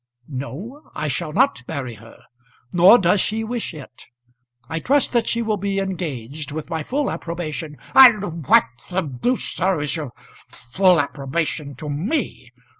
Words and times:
"No; 0.27 0.89
I 0.95 1.07
shall 1.07 1.31
not 1.31 1.61
marry 1.67 1.93
her. 1.93 2.23
Nor 2.73 2.97
does 2.97 3.21
she 3.21 3.43
wish 3.43 3.71
it. 3.71 4.05
I 4.67 4.79
trust 4.79 5.13
that 5.13 5.27
she 5.27 5.43
will 5.43 5.57
be 5.57 5.77
engaged, 5.77 6.51
with 6.51 6.71
my 6.71 6.81
full 6.81 7.11
approbation" 7.11 7.77
"And 7.93 8.43
what 8.47 8.65
the 8.89 9.01
deuce, 9.01 9.49
sir, 9.53 9.79
is 9.79 9.95
your 9.95 10.11
full 10.49 10.99
approbation 10.99 11.75
to 11.75 11.87
me? 11.87 12.51